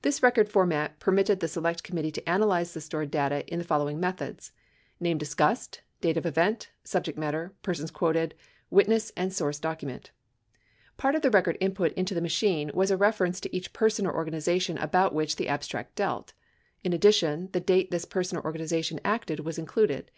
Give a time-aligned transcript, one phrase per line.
[0.00, 4.00] This record format permitted the Select Committee to analvze the stored data in the following
[4.00, 4.52] methods:
[5.00, 8.34] name discussed, date of event, subject matter, persons quoted,
[8.70, 10.12] witness, and source document.
[10.96, 14.14] Part of the record input into the machine was a reference to each person or
[14.16, 16.32] organization about which the abstract dealt.
[16.82, 20.10] In addition, the date this person or organization acted was included.